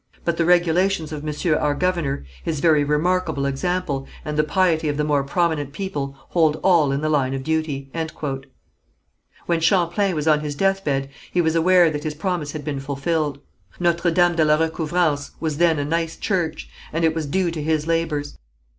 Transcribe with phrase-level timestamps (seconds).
[0.25, 4.97] But the regulations of Monsieur our governor, his very remarkable example, and the piety of
[4.97, 7.91] the more prominent people, hold all in the line of duty."
[9.45, 13.41] When Champlain was on his deathbed he was aware that his promise had been fulfilled.
[13.79, 17.61] Notre Dame de la Recouvrance was then a nice church, and it was due to
[17.61, 18.39] his labours.